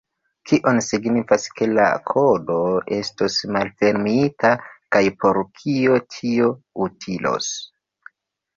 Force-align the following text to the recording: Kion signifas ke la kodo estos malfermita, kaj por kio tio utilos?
Kion 0.51 0.77
signifas 0.85 1.43
ke 1.59 1.67
la 1.79 1.85
kodo 2.11 2.55
estos 2.97 3.37
malfermita, 3.57 4.55
kaj 4.97 5.05
por 5.23 5.41
kio 5.61 6.01
tio 6.17 6.51
utilos? 6.89 7.55